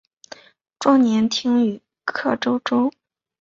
[0.79, 2.91] 壮年听雨客舟中。